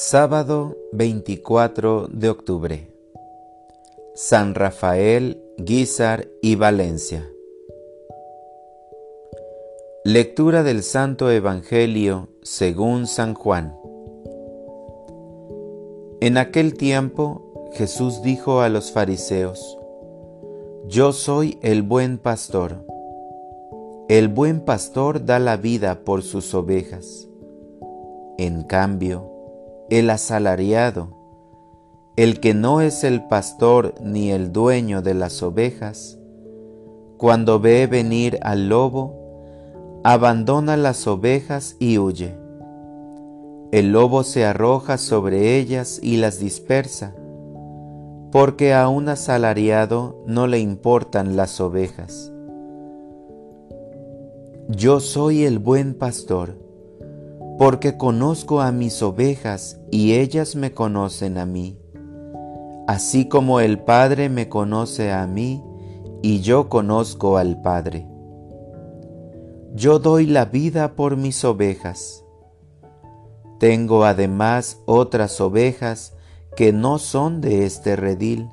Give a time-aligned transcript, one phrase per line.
[0.00, 2.88] Sábado 24 de octubre.
[4.14, 7.28] San Rafael, Guízar y Valencia.
[10.04, 13.76] Lectura del Santo Evangelio según San Juan.
[16.20, 19.76] En aquel tiempo Jesús dijo a los fariseos,
[20.86, 22.84] Yo soy el buen pastor.
[24.08, 27.26] El buen pastor da la vida por sus ovejas.
[28.38, 29.37] En cambio,
[29.90, 31.16] el asalariado,
[32.16, 36.18] el que no es el pastor ni el dueño de las ovejas,
[37.16, 42.36] cuando ve venir al lobo, abandona las ovejas y huye.
[43.72, 47.14] El lobo se arroja sobre ellas y las dispersa,
[48.30, 52.30] porque a un asalariado no le importan las ovejas.
[54.68, 56.56] Yo soy el buen pastor,
[57.58, 61.78] porque conozco a mis ovejas y ellas me conocen a mí,
[62.86, 65.62] así como el Padre me conoce a mí
[66.22, 68.06] y yo conozco al Padre.
[69.74, 72.24] Yo doy la vida por mis ovejas.
[73.58, 76.14] Tengo además otras ovejas
[76.56, 78.48] que no son de este redil,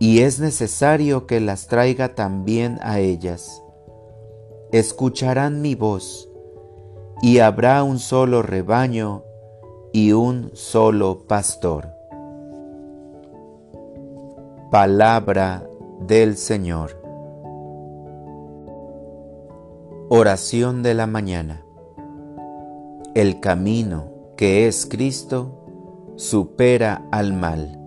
[0.00, 3.62] y es necesario que las traiga también a ellas
[4.72, 6.28] escucharán mi voz,
[7.22, 9.22] y habrá un solo rebaño
[9.92, 11.88] y un solo pastor.
[14.70, 15.66] Palabra
[16.00, 17.02] del Señor.
[20.08, 21.64] Oración de la mañana.
[23.14, 27.80] El camino que es Cristo supera al mal.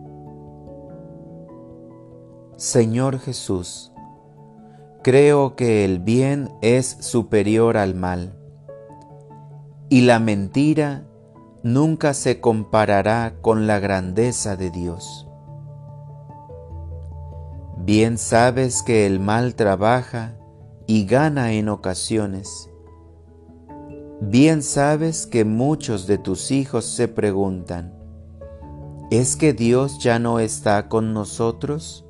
[2.58, 3.93] Señor Jesús,
[5.02, 8.39] Creo que el bien es superior al mal
[9.90, 11.08] y la mentira
[11.64, 15.27] nunca se comparará con la grandeza de Dios.
[17.77, 20.38] Bien sabes que el mal trabaja
[20.86, 22.70] y gana en ocasiones.
[24.22, 27.95] Bien sabes que muchos de tus hijos se preguntan,
[29.10, 32.05] ¿es que Dios ya no está con nosotros?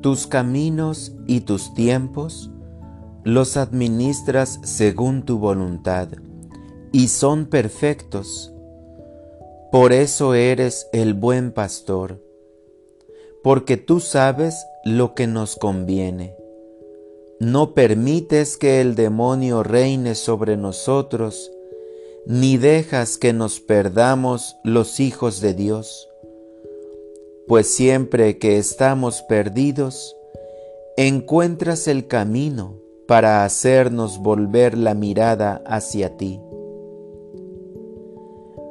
[0.00, 2.50] Tus caminos y tus tiempos
[3.26, 6.06] los administras según tu voluntad
[6.92, 8.54] y son perfectos.
[9.72, 12.22] Por eso eres el buen pastor,
[13.42, 16.36] porque tú sabes lo que nos conviene.
[17.40, 21.50] No permites que el demonio reine sobre nosotros,
[22.26, 26.08] ni dejas que nos perdamos los hijos de Dios
[27.48, 30.16] pues siempre que estamos perdidos,
[30.96, 36.40] encuentras el camino para hacernos volver la mirada hacia ti.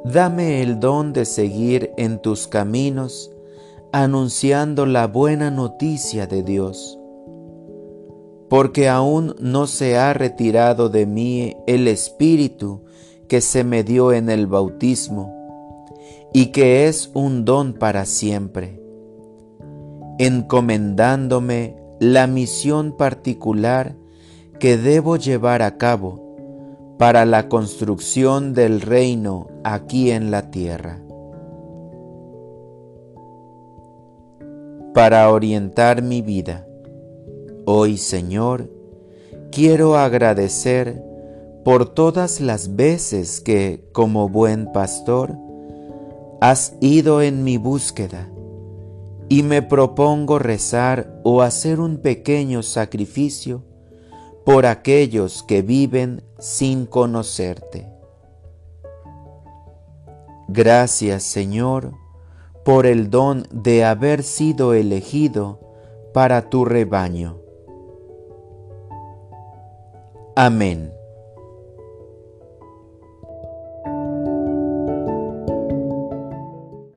[0.04, 3.32] Dame el don de seguir en tus caminos,
[3.92, 6.98] anunciando la buena noticia de Dios,
[8.48, 12.84] porque aún no se ha retirado de mí el Espíritu
[13.26, 15.34] que se me dio en el bautismo,
[16.32, 18.80] y que es un don para siempre,
[20.18, 23.96] encomendándome la misión particular
[24.58, 26.26] que debo llevar a cabo
[26.98, 31.02] para la construcción del reino aquí en la tierra.
[34.94, 36.66] Para orientar mi vida,
[37.66, 38.70] hoy Señor,
[39.52, 41.02] quiero agradecer
[41.64, 45.36] por todas las veces que, como buen pastor,
[46.40, 48.30] has ido en mi búsqueda
[49.28, 53.64] y me propongo rezar o hacer un pequeño sacrificio
[54.46, 57.90] por aquellos que viven sin conocerte.
[60.46, 61.94] Gracias Señor
[62.64, 65.58] por el don de haber sido elegido
[66.14, 67.40] para tu rebaño.
[70.36, 70.92] Amén.